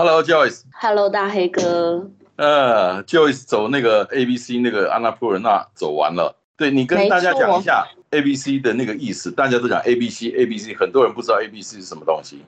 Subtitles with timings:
[0.00, 0.62] Hello，Joyce。
[0.72, 2.10] Hello，大黑哥。
[2.36, 9.30] 呃，Joyce 走那个 A B C 那个安娜普尔纳走完了，对你跟大家讲一下 A B C 的那个意思。
[9.30, 12.42] 大家都讲 A B C A B C，很多人不知道 A B C 是什么东西。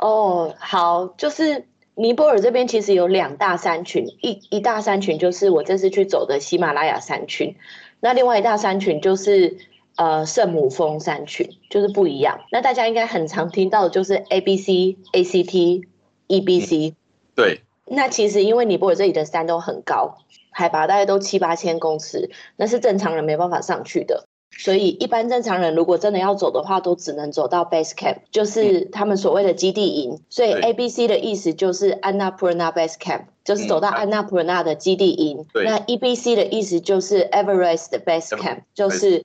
[0.00, 7.56] 哦，好，就是尼泊尔这边其实有两大山群，一一大山群就是我这次去走的喜马拉雅山群，
[8.00, 9.56] 那另外一大山群就是
[9.96, 12.38] 呃圣母峰山群，就是不一样。
[12.52, 15.88] 那大家应该很常听到的就是 A B C A C T
[16.26, 16.94] E B C，
[17.38, 17.60] 对。
[17.86, 20.18] 那其实因为尼泊尔这里的山都很高，
[20.50, 24.26] 海拔大概都七八千公尺，那是正常人没办法上去的。
[24.50, 30.20] 所以一般正常人如果真的要走的话，都只能走到 base camp，就是他们所谓的基地营。
[30.28, 35.46] 所以 A B C 的意思就是 Annapurna base camp，就是走到 Annapurna 的基地营。
[35.54, 39.24] 那 E B C 的意思就是 Everest 的 base camp，就是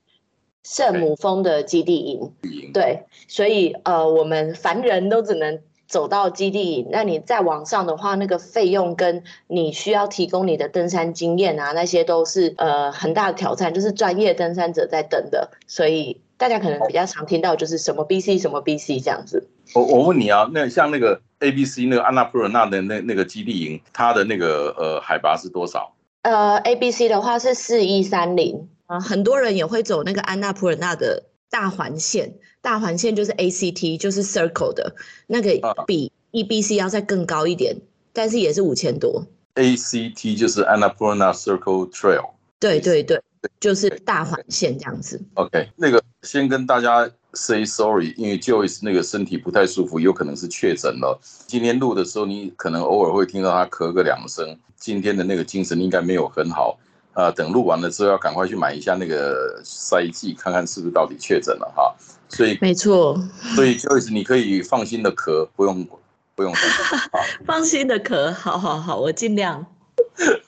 [0.64, 2.32] 圣母峰的基地营。
[2.74, 5.60] 对，所以呃，我们凡人都只能。
[5.88, 15.50] 走到基地，那你再往上的话，那个费用跟你需要提供你的登山经验啊，那些都是呃很大的挑战，就是专业登山者在等的。
[15.68, 19.48] 所以大家可能比较常听到就是什么 BC 什么 BC 这样子。
[19.76, 25.94] 我我问你啊，那像那个 ABC 那个安娜普尔纳的那那个基地营，它的那个呃海拔是多少？
[26.24, 32.34] 呃，ABC 的话是四一三零啊，很多人也会走那个安娜普尔纳的大环线。
[32.64, 34.96] 大环线就是 A C T，就是 Circle 的
[35.28, 35.52] 那个
[35.86, 37.76] 比 E B C 要再更高一点，
[38.14, 39.28] 但是也是五千多。
[39.56, 42.30] A C T 就是 Annapurna Circle Trail。
[42.60, 43.22] 对对对，
[43.60, 45.22] 就是大环线这样子。
[45.34, 51.20] OK，那个先跟大家 say sorry，因为 Joyce 那个身体不太舒服，有可能是确诊了。
[51.46, 54.58] 今天录的时候，你可能偶尔会听到他咳个两声。
[54.78, 56.80] 今天的那个精神应该没有很好。
[57.14, 61.96] 呃，等录完了之后，要赶快去买一下那个筛剂，看看是不是到底确诊了哈。
[62.30, 63.16] 所以没错，
[63.56, 65.88] 所以 Joyce 你可以放心的咳，不用
[66.34, 66.52] 不用
[67.46, 69.66] 放心的咳，好好好，我尽量。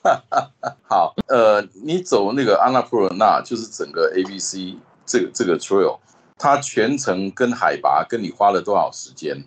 [0.88, 5.98] 好，呃，你走那个安娜普尔纳，就是整个 A B C 这个这个 trail，
[6.36, 9.44] 它全程跟海拔跟你花了多少时间？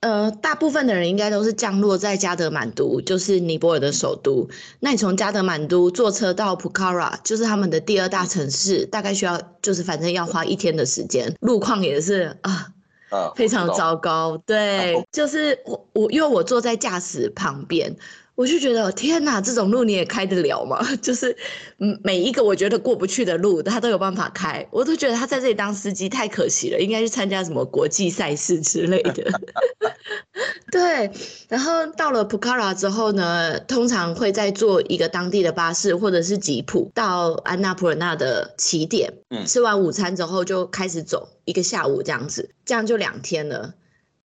[0.00, 4.48] 呃，大部分的人应该都是降落在加德满都，就是尼泊尔的首都。
[4.78, 12.72] 那你从加德满都坐车到普卡拉，就是他们的第二大城市，大概需要就是反正要花一天的时间，路况也是啊，
[13.34, 14.40] 非常糟糕。
[14.46, 17.96] 对，就是我我因为我坐在驾驶旁边。
[18.38, 20.78] 我就觉得天哪，这种路你也开得了吗？
[21.02, 21.36] 就是
[21.78, 24.64] 嗯，每一个我觉得过不去的路，他都有办法开。
[24.70, 29.24] 我都觉得他在这里当司机太可惜了，应该去参加什么国际赛事之类的。
[30.70, 31.10] 对，
[31.48, 39.12] 然后到了普卡拉之后呢，通常会再坐一个当地的巴士或者是吉普到安娜普尔纳的起点。
[39.30, 43.74] 嗯，吃完午餐之后就开始走一个下午这样子，这样就两天了。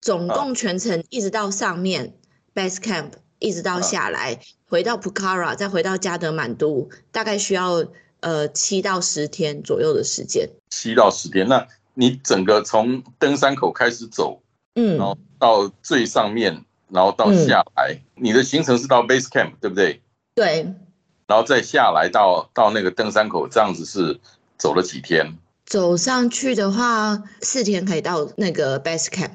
[0.02, 2.16] 总共全程一直到上面
[2.54, 3.12] base camp。
[3.41, 7.84] 一直到下来，回到普卡拉，再回到加德满都，大概需要
[8.22, 10.47] 呃七到十天左右的时间。
[10.69, 14.41] 七到十天，那你整个从登山口开始走，
[14.75, 20.01] 嗯，然后到最上面，然后到下来，你的行程是到 base camp 对不对？
[20.35, 20.74] 对。
[21.28, 24.19] 然后再下来到到那个登山口，这样子是
[24.57, 25.38] 走了几天？
[25.66, 29.31] 走上去的话，四天可以到那个 base camp。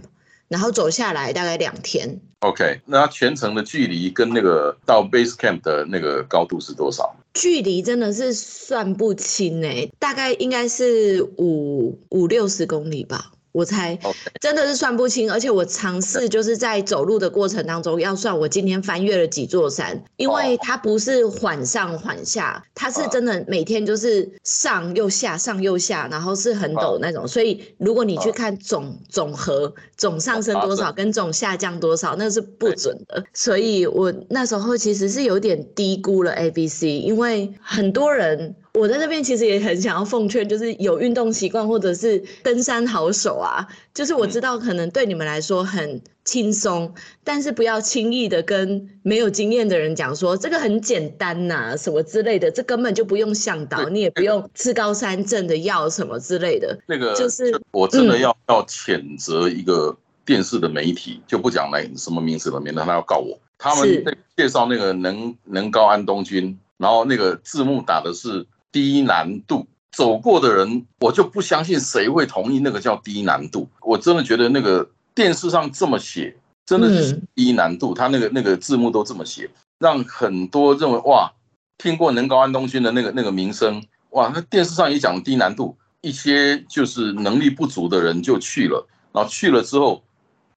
[0.49, 2.21] 然后走下来大概两天。
[2.41, 7.17] OK，那全程的距离跟那个到 base camp 的那个高度是多少？
[7.35, 13.33] 距离真的是算不清哎，大概应该是五五六十公里吧。
[13.57, 13.99] 我猜
[14.39, 33.25] 真的是算不清，而且我尝试就是在走路的过程当中要算我今天翻越了几座山，因为它不是缓上缓下，它是真的每天就是上又下上又下，然后是很陡那种，所以如果你去看总总和总上升多少跟总下降多少，那是不准的。
[33.33, 38.55] 所以我那时候其实是有点低估了 A B C，因为很多人。
[38.77, 46.93] 我在这边其实也很想要奉劝，就是有运动习惯或者是登山好手啊，就是我知道可能对你们来说很轻松，
[47.25, 56.79] 但是不要轻易的跟没有经验的人讲说这个很简单呐，什么之类的，这根本就不用向导，你也不用吃高山症的药什么之类的。
[56.87, 59.97] 那个就是我真的要要谴责一个
[60.27, 63.39] 电视的媒体，就不讲来什么名字了，免得他要告我。
[63.57, 64.05] 他们
[64.37, 68.45] 介绍那个能能高安东君，然后那个字幕打的是
[68.77, 73.67] 低难度，走过的人我就不相信谁会同意那个叫低难度。
[73.81, 76.37] 我真的觉得那个电视上这么写，
[76.67, 81.33] 真的是嗯低难度，他那个那个字幕都这么写，让很多认为哇，
[81.79, 90.05] 听过能高安东军的那个那个名声，哇，那电视上也讲低难度，一些就是能力不足的人就去了，然后去了之后，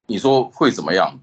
[0.06, 1.18] 你说会怎么样？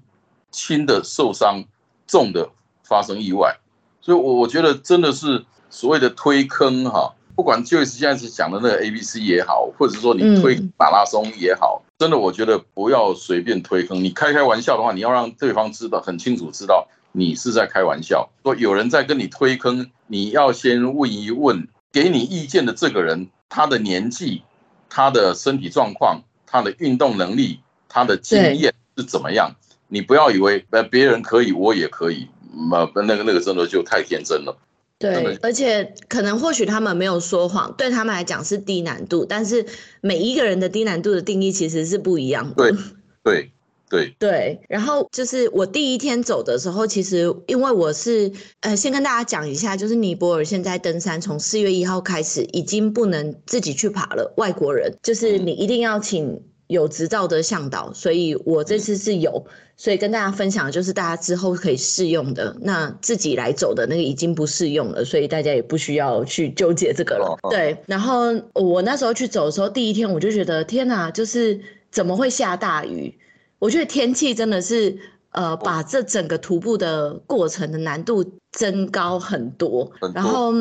[0.50, 1.62] 轻的受伤，
[2.08, 2.50] 重的
[2.82, 3.56] 发生意外，
[4.00, 14.02] 所以我我觉得真的是所谓的推坑哈，不管就是现在是讲的那个 A B C 也好，或者是说你推嗯马拉松也好，真的我觉得不要随便推坑。
[14.02, 18.28] 你开开玩笑的话，你要让对方知道很清楚知道你是在开玩笑。
[18.42, 24.42] 说有人在跟你推坑，你要先问一问给你意见的这个人，他的年纪、
[24.88, 29.54] 他的身体状况、他的运动能力、他的经验是怎么样。
[29.88, 32.28] 你不要以为呃别人可以，我也可以，
[32.70, 34.56] 那那个那个真的就太天真了。
[34.98, 39.64] 对而且可能或许他们没有说谎，对他们来讲是低难度，但是
[40.00, 42.72] 每一个人的低难度的定义其实是不一样的。
[43.22, 43.52] 对对
[43.90, 48.30] 对，对，然后就是我第一天走的时候，其实因为我是
[48.60, 59.44] 呃，先跟大家讲一下，就是尼泊尔现在登山从四月一号开始已经不能自己去爬了，外国人就是你一定要请有执照的向导，所以我这次是有，
[59.76, 71.58] 所以跟大家分享的就是大家之后可以试用的，那自己来走的那个已经不适用了，所以大家也不需要去纠结这个了对，然后我那时候去走的时候，第一天我就觉得天哪，就是
[71.90, 73.18] 怎么会下大雨？
[73.58, 74.96] 我觉得天气真的是，
[75.32, 79.18] 呃，把这整个徒步的过程的难度增高。
[79.18, 80.52] 很多然后，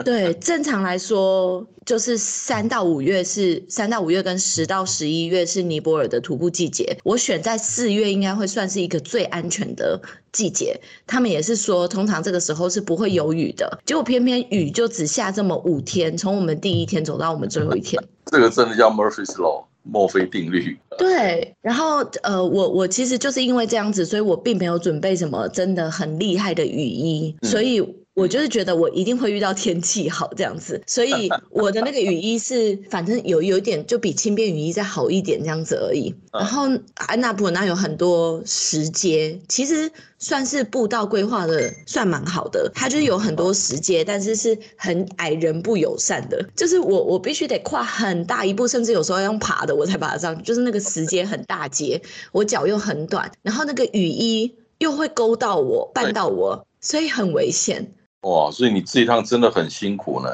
[0.04, 6.96] 对，正常来说，就是三到五月是三到五月跟十到十一月是尼泊尔的徒步季节。
[7.04, 10.00] 我选在四月应该会算是一个最安全的
[10.32, 10.80] 季节。
[11.06, 13.80] 他们也是说，通常这个时候是不会有雨的。
[13.84, 18.02] 结果偏偏雨就只下这么五天，从我们第一天走到我们最后一天。
[18.26, 20.78] 这个真的叫 Murphy's Law，墨菲定律。
[20.98, 27.82] 对，然后呃，我我其实就是因为这样子，所以我并没有准备什么真的很厉害的雨衣，嗯所以
[28.20, 36.14] 我就是觉得我一定会遇到天气好这样子，所以我的那个雨衣是反正有有一点就比轻便雨衣再好一点这样子而已。
[36.32, 52.00] 然后安娜普那有很多石阶，其实算是步道规划的算蛮好的，它就是有很多石阶，但是是很矮人不友善的，就是我我必须得跨很大一步，甚至有时候要用爬的我才爬得上去，就是那个石阶很大阶，
[52.32, 57.92] 我脚又很短，然后那个雨衣又会勾到我、绊到我，所以很危险。
[58.22, 60.28] 哇，所以你这一趟真的很辛苦呢。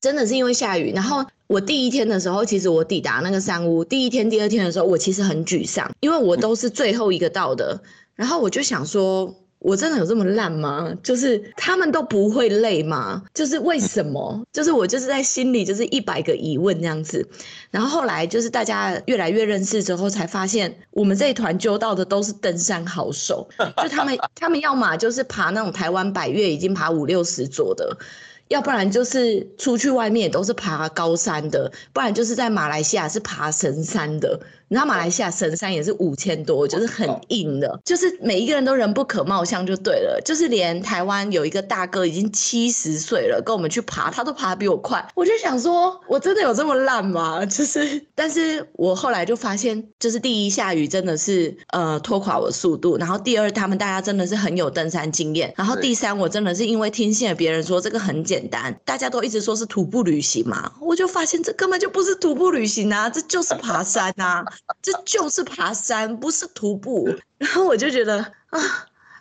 [0.00, 7.80] 真的是因为下雨，然后我第一天的时候，其实我抵达那个山屋，第一天、第二天的时候，我其实很沮丧，因为我都是最后一个到的，
[8.14, 9.34] 然后我就想说。
[9.60, 10.92] 我真的有这么烂吗？
[11.02, 13.22] 就是他们都不会累吗？
[13.34, 14.44] 就是为什么？
[14.52, 17.28] 就是我就是在心里就是一百个疑问这样子。
[17.70, 23.48] 然后后来就是大家越来越认识之后，才发现我们这一团揪到的都是登山好手，
[23.82, 27.98] 就他们他们要么就是爬那种台湾百越已经爬五六十座的，
[28.46, 34.40] 要不然就是出去外面也都是爬高山的，不然就是在马来西亚是爬神山的。
[34.68, 40.20] 你知道马来西亚神山也是五千多，就是很硬的，就是每一个人都人不可貌相就对了。
[40.24, 45.06] 就是连台湾有一个大哥已经七十岁了，跟我们去爬，他都爬得比我快。
[45.14, 47.44] 我就想说，我真的有这么烂吗？
[47.46, 64.44] 就是，但是我后来就发现，就是第一下雨真的是呃拖垮我速度，然后第二他们大家真的是很有登山经验，然后第三我真的是因为听信了别人说这个很简单，大家都一直说是徒步旅行嘛，我就发现这根本就不是徒步旅行啊，这就是爬山啊。
[64.82, 67.08] 这就是爬山，不是徒步。
[67.38, 68.18] 然后我就觉得
[68.50, 68.60] 啊，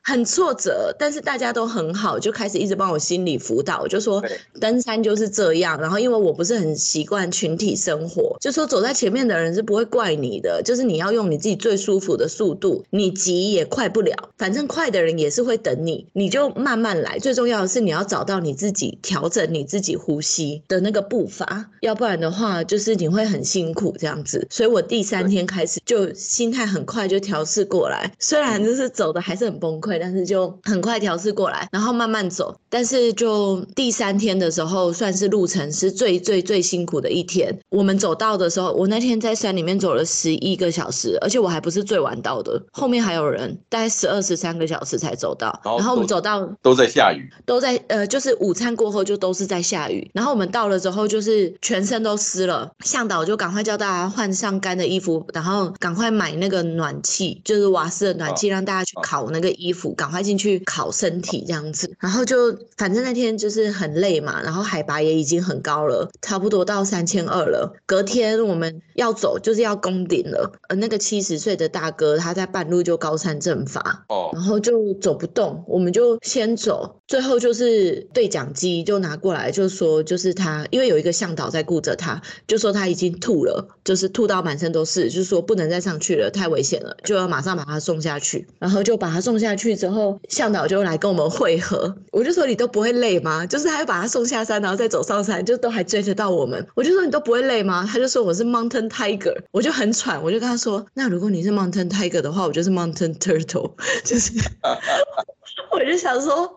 [0.07, 4.23] 很挫折，但是大家都很好，就开始一直帮我心理辅导，就说
[4.57, 5.77] 登山就是这样。
[5.81, 17.19] 然后因为我不是很习惯群体生活，就说走在前面的人是不会怪你的，就是你要用你自己最舒服的速度，你急也快不了，反正快的人也是会等你，你就慢慢来。
[17.19, 24.47] 最重要的是你要找到你自己调整你自己呼吸的那个步伐，要不然的话就是你会很辛苦这样子。
[24.49, 29.96] 所以我第三天开始就心态很快就调试过来，虽然就是走的还是很崩溃。
[29.97, 32.55] 会，但是就很快调试过来，然后慢慢走。
[32.69, 37.57] 但是就第三天的时候，算是路程是最最最辛苦的一天。
[37.69, 45.59] 我们走到的时候，我那天在山里面走了十一个小时，而且我还不是最晚到的，后面还有人，大概十二十三个小时才走到。
[45.63, 50.09] 然后我们走到都在下雨，都在呃，就是午餐过后就都是在下雨。
[50.13, 61.91] 然后我们到了之后，就是全身都湿了，向导就赶快叫大家换上干的衣服，然后赶快买那个暖气，就是瓦斯的暖气，让大家去烤那个衣服，赶快进去烤身体这样子。
[61.99, 67.73] 然后就反正那天就是很累嘛，然后海拔也已经很高了，差不多到三千二了。
[67.85, 70.51] 隔天我们要走，就是要攻顶了。
[70.69, 76.99] 呃，那个七十岁的大哥他在半路就高山症发，哦，然后就走不动，我们就先走。
[77.07, 88.45] 最后就是对讲机就拿过来，就说就是他，因为有一个向导在顾着他，就说他已经吐了，就是吐到满身都是，就是说不能再上去了，太危险了，就要马上把他送下去。
[88.59, 91.95] 然后就把他送下去之后，向导就来跟我们会合。
[92.11, 93.45] 我就说你都不会累吗？
[93.45, 96.67] 就是他要把他送下山，然后再走上山，就都还追得到我们。
[96.75, 97.87] 我就说你都不会累吗？
[97.89, 103.71] 他就说我是 Mountain Tiger，我就很喘，我就跟他说，那如果你是 Mountain Tiger 的话，我就是 Mountain Turtle，
[104.03, 104.33] 就是。
[105.71, 106.49] 我就想说，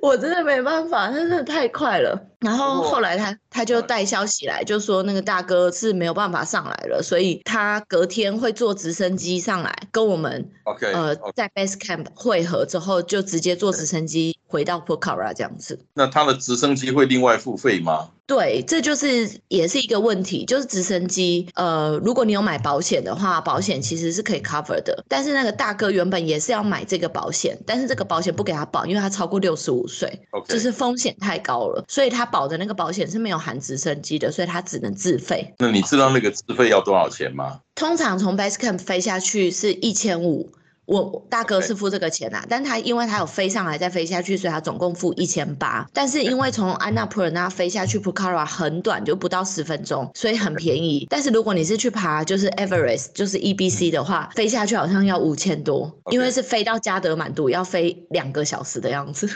[0.00, 2.18] 我真的没办法，真的太快了。
[2.40, 15.78] 然后后来他他就带消息来，就说那个大哥是没有办法上来了，所以他隔天会坐直升机上来跟我们，OK，呃，在 base camp 会合之后，就直接坐直升机回到 Pokhara 这样子。
[15.94, 18.08] 那他的直升机会另外付费吗？
[18.24, 25.04] 对，这就是也是一个问题，就是直升机，呃，如果你有买保险的话，保险其实是可以 cover 的。
[25.06, 30.18] 但是那个大哥原本也是要买这个保险，但是这个保险不给他保，因为他超过六十五岁，
[30.48, 32.26] 就是风险太高了，所以他。
[32.32, 35.52] 保的那个保险是没有含直升机的，所以他只能自费。
[35.58, 37.58] 那你知道那个自费要多少钱吗？
[37.74, 40.52] 通常从 base camp 飞下去是一千五，
[40.84, 45.86] 我大哥是付这个钱啊，但他因为他有飞上来再飞下去，所以他总共付一千八。
[45.92, 51.06] 但是因为从安娜普尔纳飞下去 Pucara 很短，就不到十分钟，所以很便宜。
[51.10, 59.28] 但是如果你是去爬就是 Everest，就是 EBC 的话，飞下去好像要五千多，因为是飞到加德满都要飞两个小时的样子。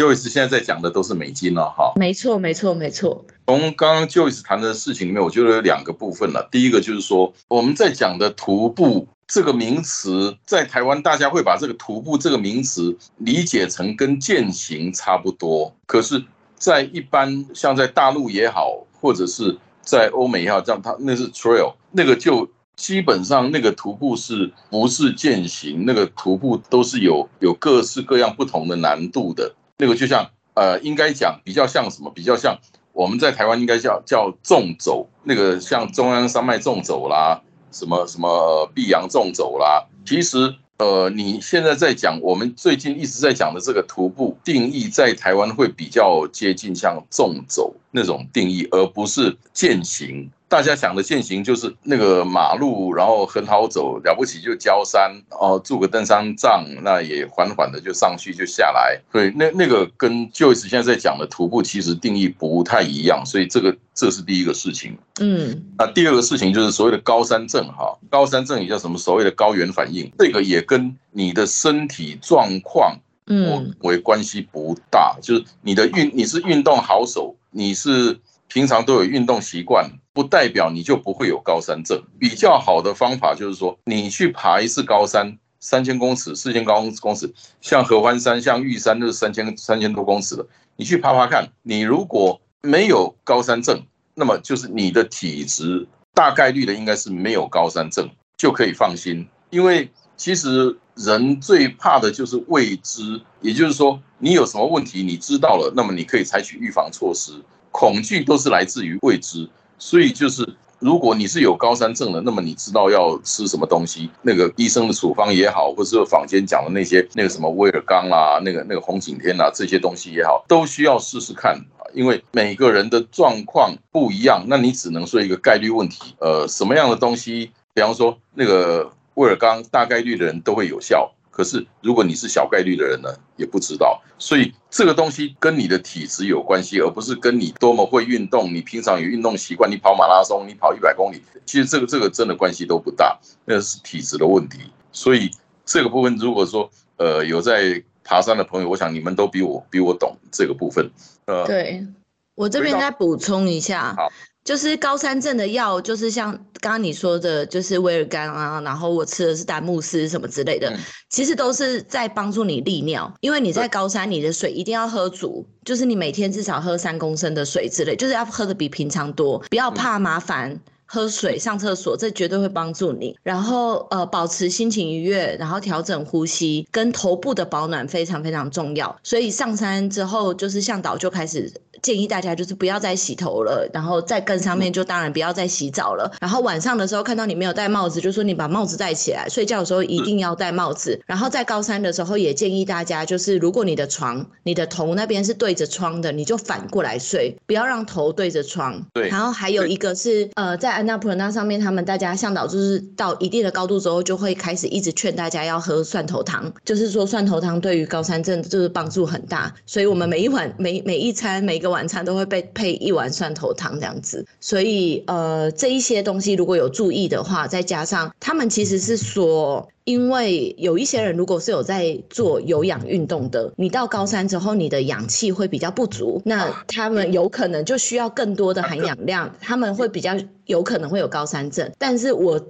[0.00, 3.22] Joyce 现在在讲的都是美金了哈，没错没错没错。
[3.46, 6.48] 从刚刚 Joyce 谈的事情里面，我觉得有两个部分了。
[6.50, 16.24] 第一个就是说，我们在讲的徒步这个名词，在台湾大家会把这个徒步这个名词理解成跟践行差不多，可是，
[16.56, 25.84] 在一般像在大陆也好，或者是在欧美也好，这样它那是 trail，那个就基本上那个徒步是不是践行？
[25.84, 29.54] 那个徒步都是有有各式各样不同的难度的。
[29.80, 32.12] 那个就像呃，应该讲比较像什么？
[32.14, 32.58] 比较像
[32.92, 37.40] 我们在台湾应该叫叫纵走，那个像中央山脉纵走啦，
[37.72, 39.86] 什么什么碧阳纵走啦。
[40.04, 50.30] 其实呃，你现在在讲我们最近一直在讲的这个徒步定义，在台湾会比较接近像纵走那种定义，而不是践行。
[50.50, 59.00] 大家想的践行就是那个马路，然后很好走，了不起就焦山哦，住个登山杖，那也缓缓的就上去就下来。
[59.12, 64.98] 所以那那个跟 Joyce 现在在讲的徒步其实定义不太一样，所以这个这是第一个事情。
[65.20, 68.98] 嗯，那第二个事情就是所谓的高山症哈，高山症也叫什么？
[68.98, 78.18] 所谓的高原反应，这个也跟你的身体状况嗯为关系不大，就是你的运你是运动好手，你是。
[78.52, 79.88] 平常都有运动习惯，
[80.20, 81.98] 不代表你就不会有高山症。
[82.18, 90.46] 比较好的方法就是说，你去爬一次高山，三千公尺、四千高公尺，像合欢山、像玉山，都是三千三千多公尺的。
[90.76, 93.82] 你去爬爬看，你如果没有高山症，
[94.14, 99.26] 那么就是你的体质大概率的应该是没有高山症，就可以放心。
[99.48, 107.32] 因为其实人最怕的就是未知，也就是说，你有什么问题，你知道了，那么你可以采取预防措施。
[107.72, 109.48] 恐惧都是来自于未知，
[109.80, 121.58] 所以就是如果你是有高山症的，那么你知道要吃什么东西，那个医生的处方也好，或者是坊间讲的那些那个什么威尔刚啦，那个那个红景天啊这些东西也好，都需要试试看，
[121.92, 131.10] 因为每个人的状况不一样，那你只能说一个概率问题，呃，什么样的东西，比方说那个威尔刚，大概率的人都会有效。
[131.40, 133.98] 可是，如果你是小概率的人呢，也不知道。
[134.18, 138.52] 所以这个东西跟你的体质有关系，而不是跟你多么会运动。
[138.54, 144.58] 你平常有运动习惯，你跑马拉松，你跑一百公里，其实这个这个真的关系都不大，那是体质的问题。
[144.92, 145.30] 所以
[145.64, 150.90] 这个部分，如果说呃有在爬山的朋友，我想你们都比我比我懂这个部分。
[151.24, 151.86] 呃，对。
[152.34, 154.10] 我这边再补充一下好，
[154.50, 160.78] 就是高山症的药，就是像刚刚你说的，就是威尔刚啊，然后我吃的是丹木斯什么之类的，嗯
[161.08, 170.60] 其实都是在帮助你利尿，因为你在高山，你的水一定要喝足，就是你每天至少喝三公升的水之类，就是要喝的比平常多，不要怕麻烦。
[170.92, 173.16] 喝水、上厕所，这绝对会帮助你。
[173.22, 178.98] 然后呃，保持心情愉悦，然后调整呼吸，跟头部的保暖非常非常重要。
[179.04, 181.48] 所以上山之后，就是向导就开始
[181.82, 186.10] 建议大家，就是不要再洗头了，然后再更上面就当然不要再洗澡了。
[186.20, 191.00] 然后晚上的时候看到你没有戴帽子，就说你把帽子戴起来，睡觉的时候一定要戴帽子。
[191.06, 198.84] 然后在高山的时候也建议大家，就是如果你的床、你的头那边是对着窗的，你就反过来睡，不要让头对着窗。
[198.92, 214.26] 对然后还有一个是呃，在安娜普伦纳上面，他们大家向导就是到一定的高度之后，就会开始一直劝大家要喝蒜头汤，就是说蒜头汤对于高山症就是帮助很大，所以我们每一晚每每一餐每一个晚餐都会被配一碗蒜头汤这样子。
[214.40, 219.66] 所以呃，这一些东西如果有注意的话，再加上他们其实是说。
[219.84, 231.68] 因为有一些人如果是有在做有氧运动的，你到高山之后，你的氧气会比较不足，那他们有可能就需要更多的含氧量，他们会比较有可能会有高山症。
[231.76, 232.40] 但是我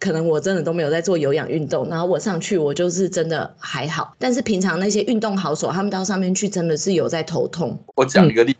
[0.00, 7.78] 可能我真的都没有在做有氧运动，然后我上去我就是真的还好，但是平常那些运动好手，他们到上面去真的是有在头痛。
[7.94, 8.56] 我讲一个例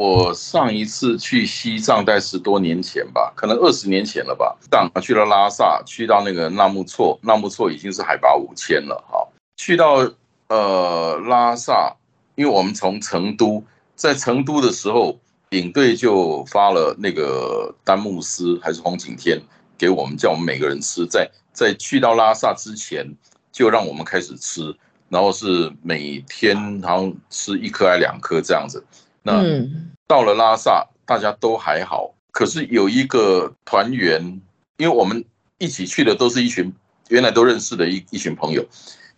[0.00, 9.28] 我上一次去西藏在十多年前吧，可能二十年前了吧，上去了拉萨，去到那个纳木错，纳木错已经是海拔五千了哈。
[9.58, 10.10] 去到
[10.48, 11.94] 呃拉萨，
[12.34, 13.62] 因为我们从成都，
[13.94, 15.18] 在成都的时候，
[15.50, 19.38] 领队就发了那个丹木斯还是红景天
[19.76, 23.06] 给我们，叫我们每个人吃，在在去到拉萨之前，
[23.52, 24.74] 就让我们开始吃。
[25.10, 28.82] 然后是每天好像吃一颗还两颗这样子。
[29.22, 34.40] 那嗯到了拉萨，大家都还好，可是有一个团员，
[34.76, 35.24] 因为我们
[35.58, 36.72] 一起去的都是一群
[37.08, 38.64] 原来都认识的一一群朋友，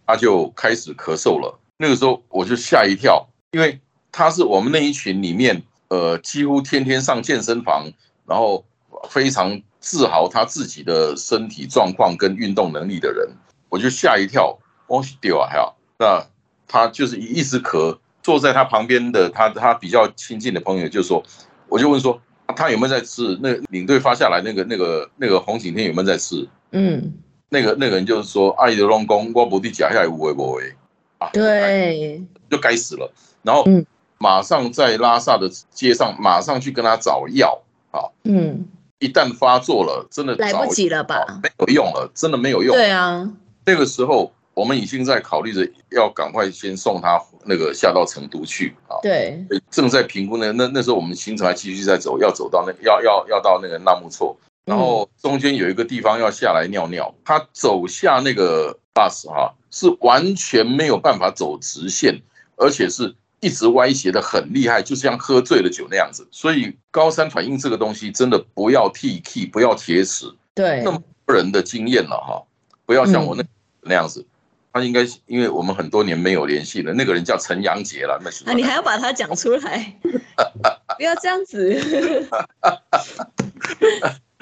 [0.07, 1.59] 他就开始咳嗽了。
[1.79, 3.81] 那个时候我就吓一跳，因为
[4.11, 7.91] 他是我们那一群里面，呃，几乎天天上健身房，
[8.27, 8.65] 然后
[9.09, 13.29] 非常自豪他自己的身体状况跟运动能力的人，
[13.69, 15.77] 我就吓一跳，我去丢啊，还好。
[15.99, 16.25] 那
[16.69, 21.23] 他就是一直咳，坐在他旁边的他他比较亲近的朋友就说，
[21.69, 22.21] 我就问说
[22.57, 23.39] 他有没有在吃？
[23.43, 26.47] 那领队发下来那个那个那个红景天有没有在吃？
[26.71, 27.13] 嗯，
[27.49, 30.75] 那个那个人就是说，阿姨的龙宫我不地假下来无为不为
[31.19, 33.11] 啊，对，就该死了。
[33.43, 33.85] 然后嗯
[34.19, 38.67] 马上在拉萨的街上马上去跟他找药啊，嗯，
[39.01, 41.41] 一旦发作了，真的来不及了吧？
[41.43, 42.73] 没有用了，真的没有用。
[42.77, 43.29] 对啊，
[43.65, 50.53] 那个时候我们已经在考虑着要赶快先送他那个下到成都去啊，对，正在评估呢。
[50.53, 54.37] 那那时候我们行程还继续在走，要走到那要要要到那个纳木错，
[54.67, 62.21] 然后中间有一个地方要下来尿尿，他走下那个 bus 哈、是完全没有办法走直线，
[62.57, 66.29] 而且是一直歪斜的很厉害，就像喝醉了酒那样子。
[66.31, 72.43] 所以高山反应这个东西真的不要 T K，不要铁齿，对那，么多人的经验了哈，
[72.85, 73.43] 不要像我那
[73.81, 74.25] 那样子。
[74.73, 79.95] 他应该是因为我们很多年没有联系了，那个人叫陈阳杰了，那是啊，你还要把他讲出来，
[80.97, 82.29] 不要这样子。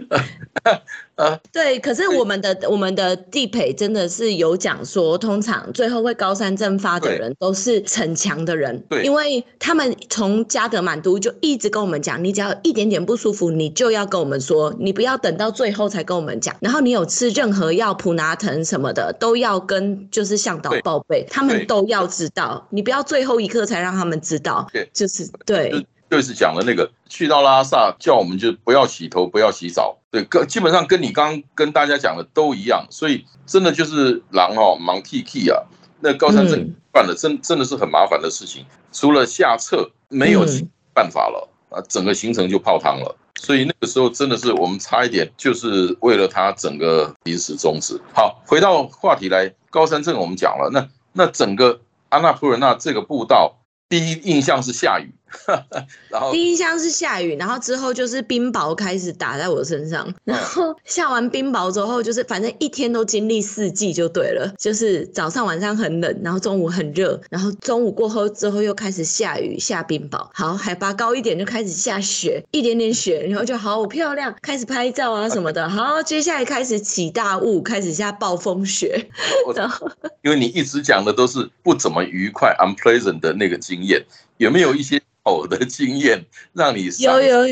[1.53, 9.03] 对，可是我们的我们的地陪真的是有讲说，通常最后会高山症发的人都是逞强的人，对。
[9.03, 16.57] 因为他们从加德满都就一直跟我们讲，你只要一点点不舒服，你就要跟我们说，你不要等到最后才跟我们讲。
[16.61, 20.81] 然后你有吃任何药，普拿疼什么的，都要跟就是向导对。
[20.83, 25.87] 报备，他们都要知道，你不要最后一刻才让他们知道对，就是对。
[26.11, 35.63] 就是讲的那个，去到拉萨叫我们就不要洗头，不要洗澡，对，跟基本上跟你刚刚跟大家讲的都一样，所以真的就是狼哦，忙 T T 啊，
[36.01, 36.75] 那高山症嗯。
[36.93, 40.69] 犯了，真真的是很麻烦的事情，除了下撤没有嗯。
[40.93, 43.17] 办法了啊，整个行程就泡汤了。
[43.37, 47.99] 所以那个时候真的是我们差一点，就是为了他整个临时终止。
[48.13, 53.57] 好，回到话题来，高山镇我们讲了，那那整个安纳普尔纳这个步道，
[53.89, 55.15] 第一印象是下雨，
[56.11, 79.09] 然后第一箱是下雨，然后之后就是冰雹开始打在我身上， 然后下完冰雹之后，就是反正一天都经历四季就对了，就是早上晚上很冷，然后中午很热，然后中午过后之后又开始下雨下冰雹，好海拔高一点就开始下雪，一点点雪，然后就好漂亮，开始拍照啊什么的，好接下来开始起大雾，开始下暴风雪，
[79.55, 79.89] 然后
[80.23, 84.05] 因为你一直讲的都是不怎么愉快 unpleasant 的那个经验，
[84.41, 86.25] 有没有一些好的经验
[86.55, 87.45] 让你 有有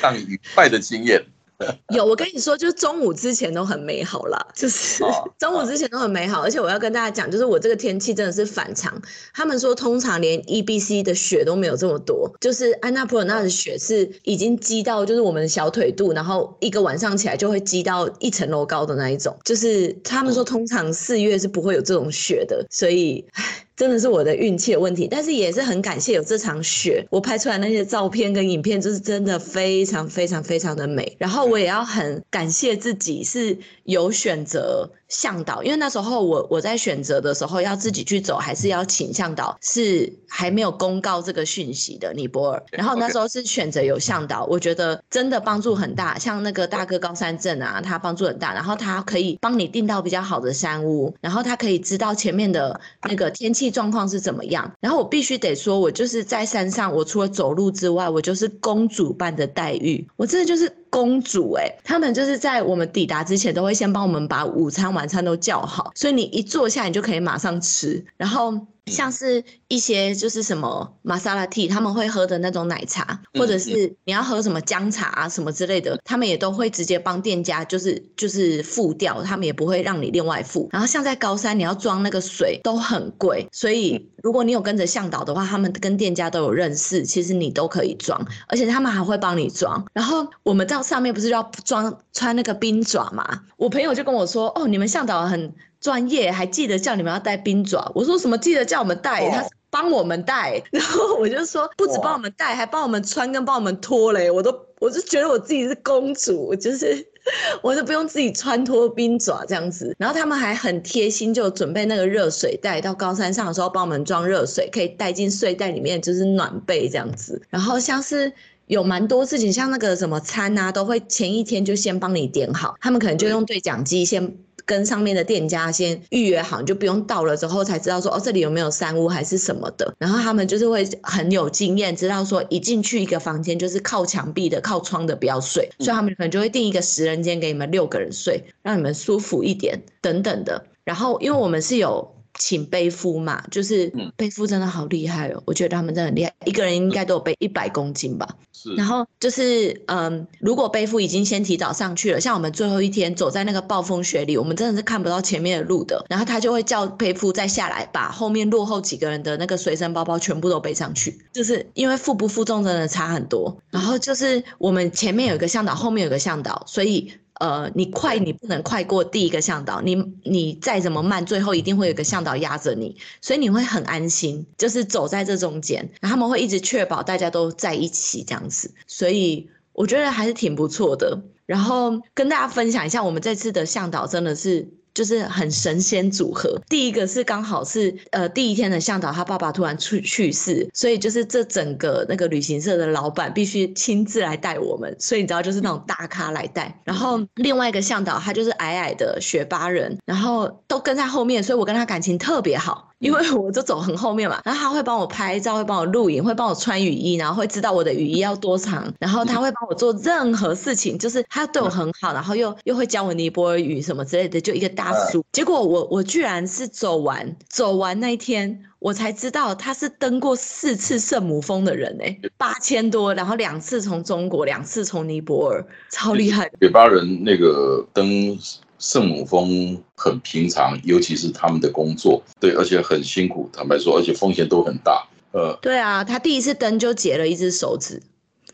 [0.00, 1.20] 让你愉快的经验？
[1.88, 5.02] 有，我跟你说，就是中午之前都很美好啦，就是
[5.40, 9.00] 中午之前都很美好，而且我要跟大家讲，就是我这个天气真的是反常。
[9.34, 19.36] 他们说通常连 E B C 的雪都没有这么多，就是安娜普尔纳的雪是已经积到就是我们的小腿肚，然后一个晚上起来就会积到一层楼高的那一种。
[19.42, 23.65] 就是他们说通常四月是不会有这种雪的，所以唉。
[23.76, 31.14] 真的是我的运气的问题，但是也是很感谢有这场雪，我拍出来那些照片跟影片，就是真的非常非常非常的美。
[31.18, 42.62] 然后我也要很感谢自己是有选择向导，因为那时候我我在选择的时候要自己去走，还是要请向导，是还没有公告这个讯息的尼泊尔。
[42.72, 46.18] 然后那时候是选择有向导，我觉得真的帮助很大。
[46.18, 53.66] 像那个大哥高山镇啊，他帮助很大，然后他可以帮你订到比较好的山屋，然后他可以知道前面的那个天气。
[53.76, 54.72] 状况是怎么样？
[54.80, 61.78] 然后我必须得说，我就是在山上，我除了走路之外，我就是公主般的待遇，我真的就是公主哎！
[61.84, 68.66] 他们就是在我们抵达之前，都会先帮我们把午餐、晚餐都叫好，所以你一坐下，你就可以马上吃，然后。
[68.90, 80.68] 像是一些就是什么玛莎拉蒂，他们会喝的那种奶茶，或者是你要喝什么姜茶啊什么之类的，他们也都会直接帮店家就是就是付掉，他们也不会让你另外付。
[80.72, 89.84] 然后像在高山，你要装那个水都很贵，所以如果你有跟着向导的话，他们跟店家都有认识，其实你都可以装，而且他们还会帮你装。
[89.92, 93.42] 然后我们到上面不是要装穿那个冰爪嘛？
[93.56, 95.52] 我朋友就跟我说，哦，你们向导很。
[95.86, 107.06] 专业还记得叫你们要带冰爪，我说什么记得叫我们带，他帮我们带， 然后我就说不止帮我们带，还帮我们穿跟帮我们脱嘞，我都我就觉得我自己是公主，就是
[107.62, 118.32] 我都不用自己穿脱冰爪这样子，然后他们还很贴心，就准备那个热水袋，到高山上的时候帮我们装热水，可以带进睡袋里面，就是暖被这样子，然后像是
[118.66, 124.36] 有蛮多事情，像那个什么餐啊，都会前一天就先帮你点好，他们可能就用对讲机先。
[124.66, 129.94] 跟上面的店家先预约好，你就不用到了之后才知道说哦这里有没有三屋还是什么的。
[129.98, 140.66] 然后他们就是会很有经验，知道说一进去一个房间就是靠墙壁的、靠窗的不要睡，所以他们可能就会定一个十人间给你们六个人睡，让你们舒服一点等等的。
[140.84, 142.15] 然后因为我们是有。
[142.38, 148.28] 请背夫嘛，就是背夫真的好厉害哦，我觉得他们真的很厉害，一个人应该都有背一百公斤吧。
[148.52, 163.56] 是，然后就是嗯，如果背夫已经先提早上去了，像我们最后一天走在那个暴风雪里，我们真的是看不到前面的路的，然后他就会叫背夫再下来，把后面落后几个人的那个随身包包全部都背上去，就是因为负不负重真的差很多。
[163.70, 167.12] 然后就是我们前面有一个向导，后面有个向导，所以。
[167.40, 169.94] 呃，你快，你不能快过第一个向导，你
[170.24, 181.22] 你再怎么慢，最后一定会有个向导压着你，所以你会很安心，就是走在这中间，然后他们会一直确保大家都在一起这样子，所以我觉得还是挺不错的。
[181.46, 184.68] 然后跟大家分享一下，我们这次的向导真的是。
[184.96, 186.58] 就是很神仙组合。
[186.70, 196.80] 第一个是刚好是呃第一天的向导，他爸爸突然去去世，所以就是这整个那个旅行社的老板必须亲自来带我们，所以你知道就是那种大咖来带。
[196.84, 202.94] 然后另外一个向导他就是矮矮的学霸人，然后都跟在后面，所以我跟他感情特别好。
[202.98, 215.22] 因为我就走很后面嘛，然后他会帮我拍照，会帮我录影，会帮我穿雨衣，然后会知道我的雨衣要多长，然后他会帮我做任何事情，就是他对我很好，然后又又会教我尼泊尔语什么之类的，就一个大叔。
[215.32, 226.50] 结果我我居然是走完走完那一天，我才知道他是登过四次圣母峰的人哎，八千多，然后两次从中国，两次从尼泊尔，超厉害。
[226.58, 228.38] 北巴人那个登。
[228.78, 233.48] 圣母峰很平常，尤其是他们的工作，对，而且很辛苦。
[233.52, 235.06] 坦白说，而且风险都很大。
[235.32, 238.02] 呃，对啊，他第一次登就截了一只手指，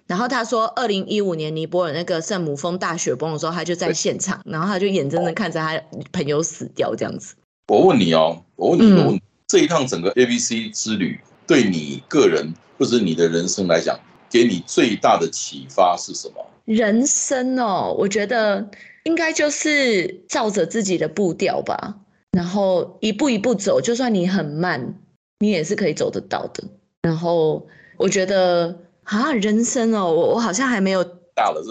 [0.06, 5.80] 然后他说，二零一五年尼泊尔那个圣母峰大雪崩的时候，他就在现场，然后他就眼睁睁看着他
[6.12, 7.34] 朋友死掉这样子。
[7.68, 13.98] 我问你哦，我问你一个问题：这一趟整个 A B C 之旅，对你个人或者你的人生来讲，
[14.30, 16.44] 给你最大的启发是什么？
[16.64, 18.68] 人生哦，我觉得。
[19.04, 21.96] 应该就是照着自己的步调吧，
[22.32, 25.00] 然后一步一步走，就算你很慢，
[25.38, 26.64] 你也是可以走得到的。
[27.02, 31.04] 然后我觉得啊，人生哦，我我好像还没有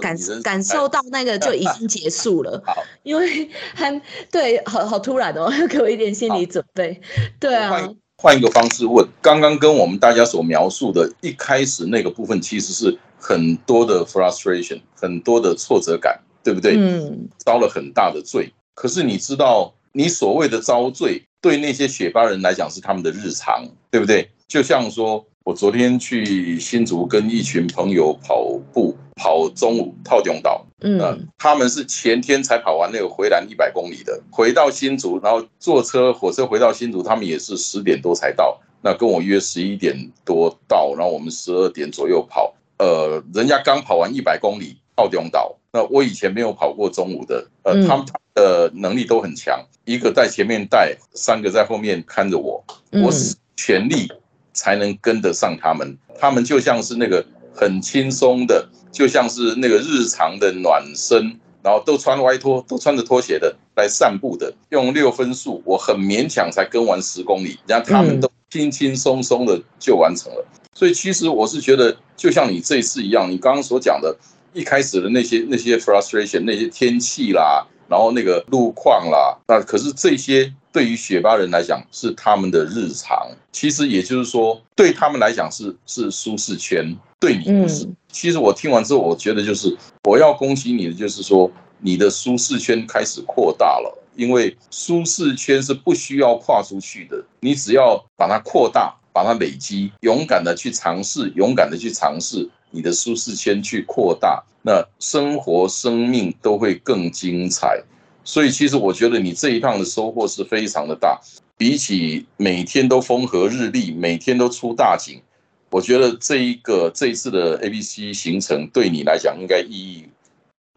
[0.02, 2.62] 感感受到那个就已经结束了，
[3.04, 7.00] 因为还对，好好突然哦，要 给我一点心理准备。
[7.40, 16.20] 对啊，换一个方式问，刚刚跟我们大家所描述的，一开始那个部分其实是很多的 frustration，很多的挫折感。
[16.44, 16.76] 对不对？
[16.78, 18.52] 嗯，遭了很大的罪。
[18.74, 24.30] 可是你知道，你所谓的遭罪，对那些雪巴人来讲是他们的日常，对不对？
[24.48, 48.06] 就像说，我昨天去新竹跟一群朋友跑步，跑中午套中岛，嗯，他们是前天才跑完那个回南一百公里的，回到新竹，然后坐车火车回到新竹，他们也是十点多才到，那跟我约十一点多到，然后我们十二点左右跑，呃，人家刚跑完一百公里套中岛，那我以前没有跑过中午的，呃，嗯他们
[48.36, 54.12] 的能力都很强，一个在前面带，三个在后面看着我，嗯我使全力
[54.54, 55.98] 才能跟得上他们。
[56.20, 70.46] 他们就像是那个很轻松的，就像是那个日常的暖身，然后都穿外拖，都穿着拖鞋的来散步的，用六分速，我很勉强才跟完十公里，然后他们都轻轻松松的就完成了。
[70.74, 74.16] 所以其实我是觉得，就像你这一次一样，你刚刚所讲的，
[74.54, 83.28] 一开始的那些那些 frustration，那些天气啦，然后那个路况啦，那可是这些对于雪巴人来讲是他们的日常。
[83.52, 87.86] 其实也就是说，对他们来讲是是舒适圈，对你不是。
[87.86, 93.98] 嗯其实我听完之后，我觉得就是我要恭喜你的，就是说你的舒适圈开始扩大了。
[94.18, 107.82] 因为舒适圈是不需要跨出去的，你只要把它扩大，把它累积，勇敢的去尝试，勇敢的去尝试，你的舒适圈去扩大，那生活生命都会更精彩。
[108.24, 111.20] 所以其实我觉得你这一趟的收获是非常的大，
[111.58, 115.22] 比起每天都风和日丽，每天都出大景，
[115.70, 120.06] 我觉得这一个这一次的 A B C 行程对你来讲应该意义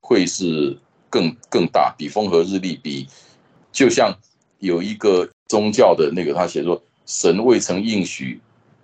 [0.00, 0.76] 会是
[1.10, 3.06] 更更大，比风和日丽，比
[3.70, 4.16] 就像
[4.58, 8.40] 有一个宗教的那个他写说神未曾应许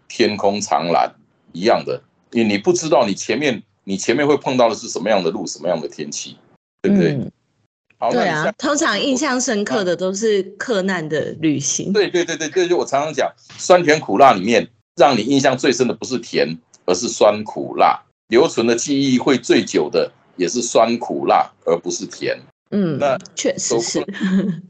[0.07, 1.11] 天空长蓝
[1.53, 6.37] 一样的，因为你不知道你前面你前面会碰到的是什么样的路，什么样的天气，
[6.83, 7.13] 对不对？
[7.13, 7.31] 嗯，
[7.99, 11.93] 好，对啊通常印象深刻的都是克难的旅行。
[11.93, 18.01] 对对对对，这就我常常讲，酸甜苦辣里面，让你印象最深的不是甜，而是酸苦辣。
[18.29, 22.39] 留存的记忆会最久的也是酸苦辣，而不是甜。
[22.71, 24.01] 嗯那，确实是。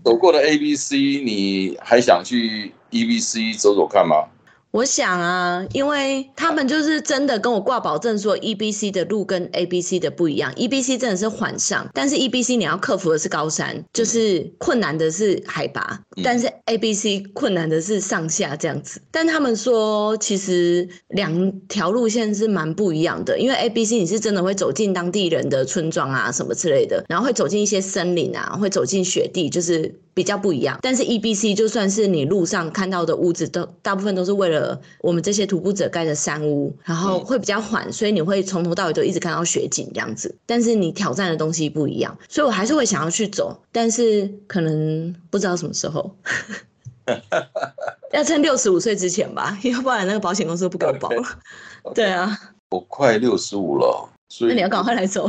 [0.03, 4.25] 走过的 A、B、C，你还想去 E、B、C 走走看吗？
[4.73, 10.53] 我想啊，因为他们就是真的跟我挂保证说，E B C 的路跟 A B C 的不一样。
[10.55, 19.03] E B C 真的是缓上，但是 E B C 你要克服的是高山，就是困难的是海拔，嗯但是 A B C 困难的是上下这样子。
[19.11, 30.79] 但他们说，其实两条路线是蛮不一样的，因为 A B C 你是真的会走进当地人的村庄啊什么之类的，然后会走进一些森林啊，会走进雪地，就是比较不一样。
[30.83, 40.35] 但是 E B C 就算是你路上看到的屋子，都大部分都是为了我们这些徒步者盖的山屋，然后会比较缓，所以你会从头到尾都一直看到雪景这样子。
[40.47, 46.15] 但是你挑战的东西不一样，所以我还是会想要去走，但是可能不知道什么时候。
[48.13, 51.23] 要趁六十五岁之前吧， 要不然那个保险公司不给我保了。
[51.95, 52.39] 对啊，
[52.71, 55.29] 我快六十五了，所以那你要赶快来走。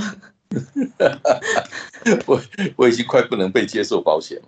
[2.28, 2.42] 我
[2.76, 4.48] 我已经快不能被接受保险了。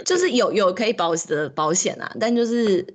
[0.04, 2.86] 就是有有可以保的保险啊，但就是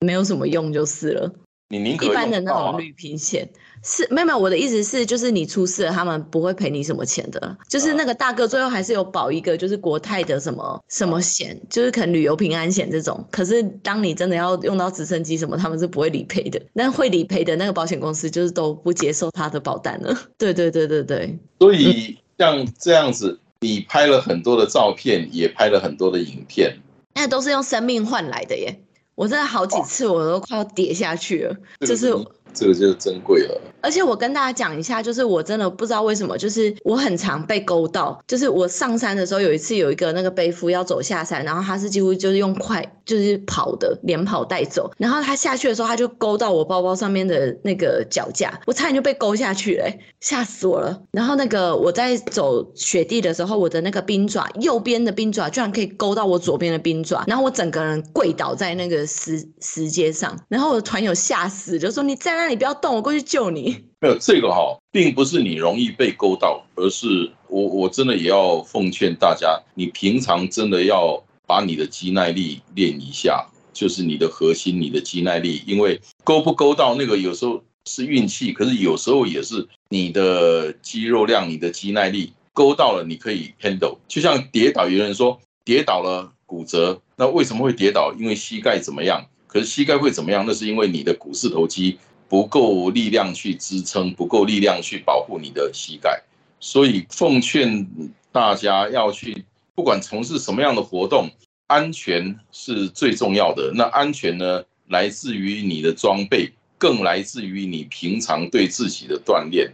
[0.00, 1.30] 没有什么用就是了。
[1.68, 3.48] 你宁可一般的那种旅平险
[3.82, 7.56] 是没有没有，我的意思是，就是你出事了，他们不会赔你什么钱的。
[7.68, 13.26] 就是那个大哥最后还是有保一个，就是国泰的什么什么险，就是可能旅游平安险这种。
[13.30, 16.60] 可是当你真的要用到直升机什么，他们是不会理赔的。
[16.72, 20.16] 那会理赔的那个保险公司就是都不接受他的保单了。
[20.36, 26.76] 对对对对对，所以像这样子，你拍了很多的照片，也拍了很多的影片，
[27.14, 28.80] 那都是用生命换来的耶。
[29.16, 31.54] 我真的好几次我都快要跌下去了，
[31.86, 32.14] 就是
[32.52, 33.60] 这个就是珍贵了。
[33.82, 38.20] 而且我跟大家讲一下，就是我真的不知道为什么，就是我很常被勾到。
[38.26, 49.90] 就是我上山的时候，有一次有一个那个背夫要走下山，然后他是几乎就是用快就是跑的连跑带走，然后他下去的时候，他就勾到我包包上面的那个脚架，我差点就被勾下去了、
[50.20, 51.00] 吓死我了。
[51.12, 63.69] 然后那个我在走雪地的时候，我的那个冰爪右边的冰爪居然可以勾到我左边的冰爪，然后我整个人跪倒在那个石石阶上，然后我的团友吓死，就说你在那里不要动，我过去救你。
[64.00, 83.98] 没有这个哈，并不是你容易被勾到，而是我我真的也要奉劝大家，你平常真的要把你的肌耐力练一下，就是你的核心、你的肌耐力，因为勾不勾到那个有时候是运气，可是有时候也是你的肌肉量、你的肌耐力勾到了，你可以 handle。
[84.08, 88.14] 就像跌倒，有人说跌倒了骨折，那为什么会跌倒？
[88.18, 89.26] 因为膝盖怎么样？
[89.46, 90.44] 可是膝盖会怎么样？
[90.46, 91.98] 那是因为你的股四头肌
[92.30, 96.22] 不够力量去支撑，不够力量去保护你的膝盖。
[96.60, 97.84] 所以奉劝
[98.30, 101.28] 大家要去，不管从事什么样的活动，
[101.66, 103.72] 安全是最重要的。
[103.74, 109.68] 那安全呢，来自于你的装备，更来自于你平常对自己的锻炼。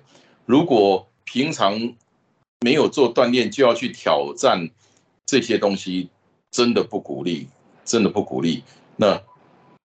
[0.47, 1.95] 如果平常
[2.61, 4.71] 没有做锻炼就要去挑战
[5.27, 6.09] 这些东西，
[6.51, 7.49] 真的不鼓励，
[7.85, 8.63] 真的不鼓励。
[8.97, 9.21] 那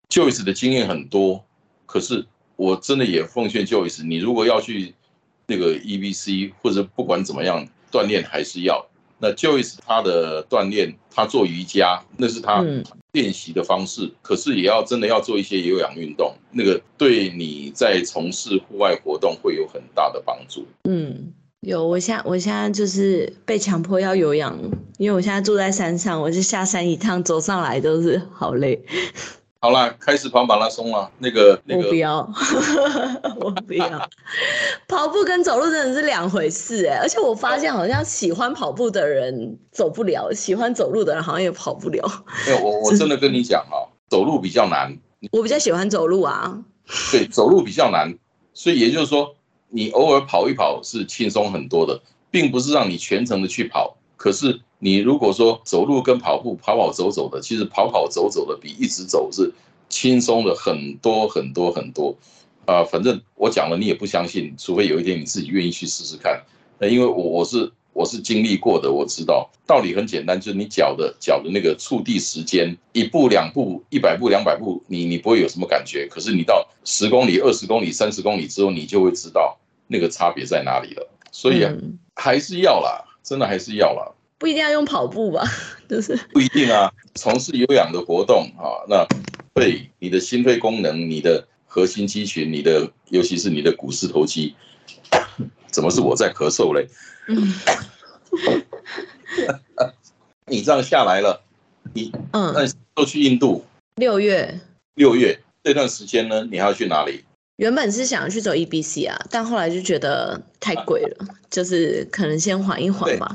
[0.09, 1.45] Joyce 的经验很多，
[1.85, 2.25] 可是
[2.55, 4.93] 我真的也奉劝 Joyce，你如果要去
[5.47, 8.85] 那个 EBC 或者不管怎么样锻炼，还是要。
[9.17, 12.63] 那 Joyce 他的锻炼，他做瑜伽，那是他
[13.13, 14.11] 练习的方式。
[14.21, 20.67] 可是也要真的要做一些有氧运动，那个对你在从事户外活动会有很大的帮助。
[20.83, 24.59] 嗯，有，我现我现在就是被强迫要有氧，
[24.97, 28.83] 因为我现在住在山上，我是下山一趟走上来都是好累。
[29.59, 31.09] 好啦，开始跑马拉松了。
[31.17, 32.17] 那个，那个，我不要，
[33.41, 34.09] 我不要。
[34.87, 42.07] 跑步跟走路真的是两回事哎，而且我发现好像喜欢跑步的人走不了，喜欢走路的人好像也跑不了。
[42.45, 44.95] 没有，我我真的跟你讲啊，走路比较难。
[45.31, 46.63] 我比较喜欢走路啊。
[47.11, 48.15] 对，走路比较难，
[48.53, 49.35] 所以也就是说，
[49.69, 54.59] 你偶尔跑一跑是轻松很多的，并不是让你全程的去跑，可是。
[54.77, 59.51] 你如果说走路跟跑步跑跑走走的，其实跑跑走走的比一直走是
[59.89, 62.15] 轻松的很多很多很多，
[62.65, 66.43] 啊，反正我讲了你也不相信，除非有一天你自己愿意去试试看。
[66.77, 79.57] 那因为我我是我是经历过的，我知道道理很简单，就是你脚的脚的那个触地时间，一步两步一百步两百步，你你不会有什么感觉，可是你到十公里二十公里三十公里之后，你就会知道
[79.87, 81.09] 那个差别在哪里了。
[81.31, 81.73] 所以啊，
[82.13, 84.11] 还是要啦，真的还是要啦。
[84.37, 85.43] 不一定要用跑步吧，
[85.89, 86.91] 就是不一定啊。
[87.15, 89.05] 从事有氧的活动啊，那
[89.53, 94.53] 对你的心肺功能、你的核心肌群、你的尤其是你的股四头肌，
[95.71, 96.87] 怎么是我在咳嗽嘞？
[97.27, 97.53] 嗯，
[100.47, 101.41] 你这样下来了，
[101.93, 102.61] 你嗯，那
[102.93, 103.65] 都去印度？
[103.95, 104.59] 六月，
[104.95, 107.23] 六月这段时间呢，你还要去哪里？
[107.55, 113.33] 原本是想要去走 EBC 啊，但后来就觉得太贵了，就是可能先缓一缓吧。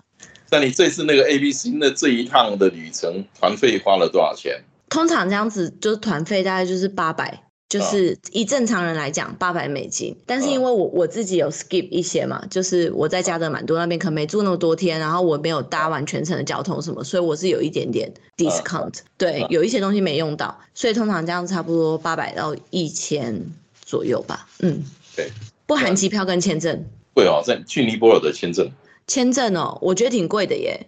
[0.51, 4.61] 那你这次那个 A B C 那这一趟的旅程团费花了多少钱？
[4.89, 10.17] 通常这样子就是团费大概就是八百，就是以正常人来讲八百美金。
[10.27, 18.95] 但是因为我我自己有 skip 一些嘛，就是我在加德满都那边可能没住那么多天，然后我没有搭完全程的交通什么，所以我是有一点点 discount。
[19.17, 23.41] 对，有一些东西没用到，所以通常这样差不多八百到一千
[23.85, 24.49] 左右吧。
[24.59, 24.83] 嗯，
[25.15, 25.31] 对，
[25.67, 26.85] 不含机票跟签证。
[27.15, 28.69] 会哦，在去尼泊尔的签证。
[29.11, 30.87] 签证哦，我觉得挺贵的耶，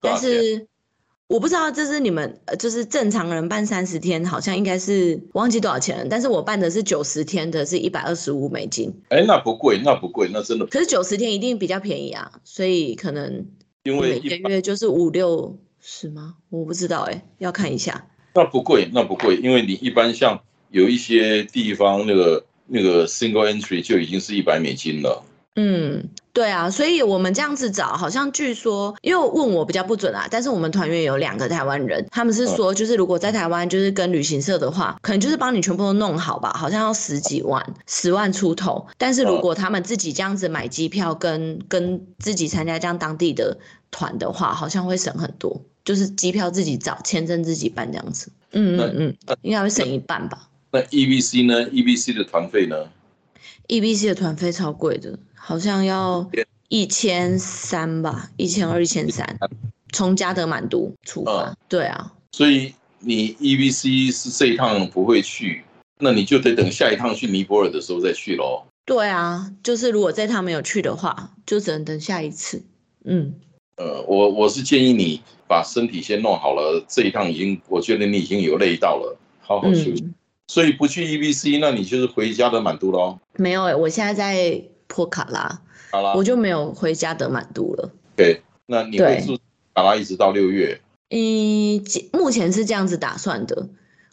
[0.00, 0.66] 但是
[1.28, 6.04] 我不知道这是你们呃，就是正常人办三十天，好像应该是忘记多少钱了。
[6.10, 8.92] 但是我办的是九十天的，是一百二十五美金。
[9.10, 10.66] 哎，那不贵，那不贵，那真的。
[10.66, 13.46] 可是九十天一定比较便宜啊，所以可能
[13.84, 16.34] 因为每个月就是五六十吗？
[16.48, 18.04] 我不知道哎，要看一下。
[18.34, 25.22] 那不贵，那不贵，因为你一般像有一些地方那个那个 single entry 就已经是一百美金了。
[25.54, 26.08] 嗯。
[26.40, 30.26] 对啊，所以我们这样子找，好像据说，因为问我比较不准啊。
[30.30, 38.86] 但是我们团员有两个台湾人，他们是说，就是如果在台湾就是跟旅行社的话，可能就是帮你全部都弄好吧，好像要十几万，十万出头。
[38.96, 43.58] 但是如果他们自己这样子买机票，跟跟自己参加这样当地的
[43.90, 48.32] 团的话，好像会省很多，就是机票自己找，签证自己办这样子。
[48.52, 50.48] 嗯嗯嗯，应该会省一半吧。
[50.70, 52.88] 那 E B C 呢？E B C 的团费呢
[53.66, 55.18] ？E B C 的团费超贵的。
[55.50, 56.24] 好像要
[56.68, 59.36] 一千三吧，一千二、一千三，
[59.92, 61.52] 从加德满都出发。
[61.68, 65.64] 对啊，所以你 E B C 是这一趟不会去，
[65.98, 68.62] 那你就得等下一趟去尼泊尔的时候再去喽。
[68.84, 72.62] 对啊，就是如果这趟没有去的话，就只能等下一次。
[73.04, 73.34] 嗯，
[73.76, 80.08] 呃，我我是建议你把身体先弄好了，这一趟已经，我觉得你已经有累到了，好好休息。
[80.46, 83.18] 所以不去 EBC，那你就是回加德满都喽。
[83.34, 84.62] 没有哎，我现在在。
[84.90, 85.62] 破卡拉，
[86.16, 87.90] 我就没有回加德满都了。
[88.16, 89.38] 对，那你会住
[89.72, 90.80] 卡拉一直到六月？
[91.10, 91.80] 嗯，
[92.12, 93.68] 目前是这样子打算的。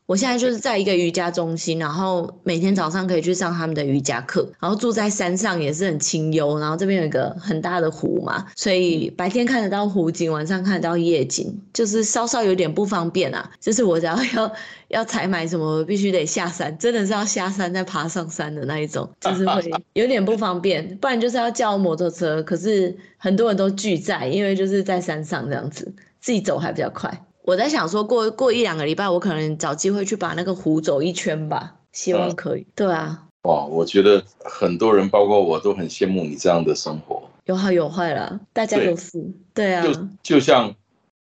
[0.08, 13.52] 我现在就是在一个瑜伽中心，然后每天早上可以去上他们的瑜伽课，然后住在山上也是很清幽，然后这边有一个很大的湖嘛，所以白天看得到湖景，晚上看得到夜景，就是稍稍有点不方便啊。
[13.60, 14.54] 就是我只要 要
[14.88, 20.98] 要采买什么，必须得下山，真的是要下山再爬上山的那一种，就是会 有点不方便。
[21.02, 27.26] 不然就是要叫摩托车，可是很多人都拒载，因为就是在山上这样子，自己走还比较快。
[27.48, 32.67] 我在想说，过过一两个礼拜，我可能找机会去把那个湖走一圈吧，希望可以。
[32.76, 37.24] 对啊，哇，我觉得很多人，包括我都很羡慕你这样的生活。
[37.46, 39.26] 有好有坏啦，大家都是。
[39.54, 40.76] 对啊，就就像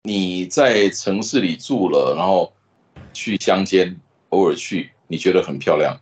[0.05, 2.51] 你在城市里住了，然后
[3.13, 3.95] 去乡间
[4.31, 5.95] 偶尔去，你觉得很漂亮。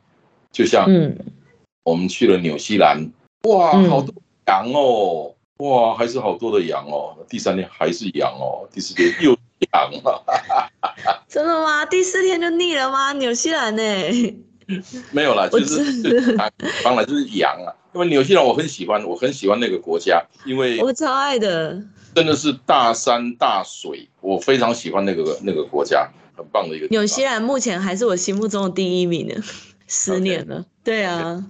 [0.53, 1.19] 就像嗯，
[1.83, 3.11] 我们去了纽西兰，
[3.49, 4.15] 哇，嗯好多
[4.47, 7.17] 羊哦，哇，还是好多的羊哦。
[7.29, 9.37] 第三天还是羊哦，第四天又
[9.73, 10.25] 羊了。
[11.29, 11.85] 真的吗？
[11.87, 13.13] 第四天就腻了吗？
[13.15, 13.83] 纽西兰呢？
[15.11, 16.37] 没有啦，我就是
[16.83, 17.73] 当然就是羊啊。
[17.95, 21.79] 因为纽西兰我很喜欢，我很喜欢那个国家，因为我超爱的。
[22.15, 26.87] 真的是大山大水，我非常喜欢那个那个国家，很棒的一个。
[26.89, 29.35] 纽西兰目前还是我心目中的第一名呢，
[29.87, 30.65] 十年了。
[30.85, 31.45] 对啊，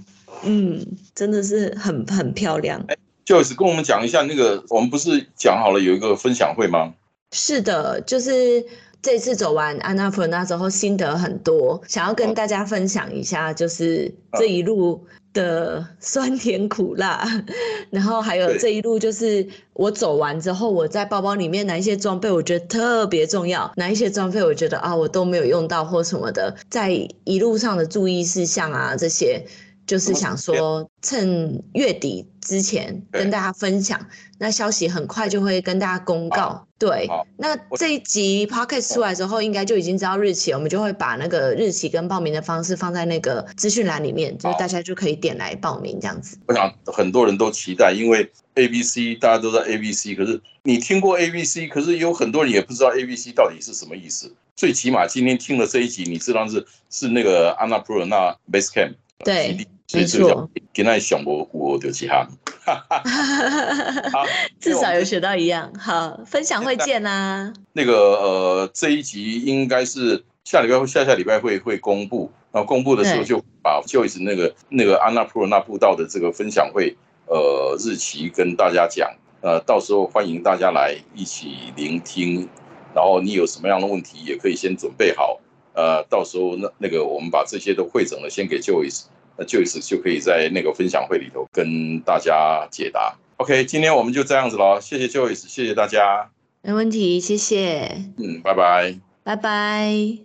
[0.44, 0.84] 嗯，
[1.14, 2.84] 真的是很很漂亮。
[3.26, 6.92] Joyce 跟我们讲一下那个，我们不是讲好了有一个分享会吗？
[7.33, 8.64] 是的，就是
[9.01, 17.26] 这次走完安娜普那之后，心得很多，想要跟大家分享一下，就是这一路的酸甜苦辣，
[17.91, 26.91] 然后还有这一路就是我走完之后，我在包包里面哪一些装备我觉得特别重要，哪一些装备我觉得啊我都没有用到或什么的，在
[27.24, 29.45] 一路上的注意事项啊这些。
[29.87, 34.01] 就是想说，趁月底之前跟大家分享，
[34.39, 36.66] 那消息很快就会跟大家公告。
[36.78, 46.37] 对好，那这一集 podcast 出来之后，应该就已经知道日期了，我们就会把那个日期跟报名的方式放在那个资讯栏里面，就是大家就可以点来报名这样子。
[46.47, 54.35] 我想很多人都期待，因为 A B C 大家都在 A B C，可是你听过 A B C，可是有很多人也不知道 A B C 到底是什么意思。
[54.57, 62.26] 最起码今天听了这一集，你知道是是那个安娜普尔纳 Base Camp 对没错跟那想我我就其他。
[62.64, 64.24] 好，
[64.58, 65.70] 至少有学到一样。
[65.78, 67.52] 好，分享会见啦。
[67.72, 76.96] 那个呃，这一集应该是下礼拜或下下礼拜会会公布，然后公布的时候就把 Joyce 那个那个安娜普尔纳步道的这个分享会
[77.26, 79.12] 呃日期跟大家讲，
[79.42, 82.48] 呃，到时候欢迎大家来一起聆听，
[82.94, 85.38] 然后你有什么样的问题也可以先准备好，
[85.74, 89.04] 呃，到时候那那个我们把这些都汇整了，先给 Joyce，
[89.36, 93.16] 那 Joyce 就可以在那个分享会里头跟大家解答。
[93.38, 99.00] OK，今天我们就这样子了，谢谢 Joyce，谢谢大家，没问题，谢谢，嗯，拜拜。
[99.24, 100.18] 拜拜。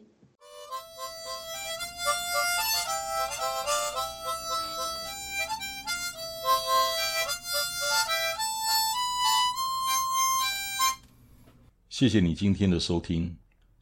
[11.89, 13.35] 谢谢你今天的收听，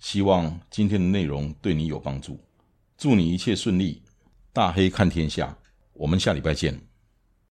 [0.06, 2.40] 希望今天的内容对你有帮助。
[2.96, 4.04] 祝你一切顺利，
[4.54, 5.58] 大黑看天下，
[5.94, 6.80] 我们下礼拜见。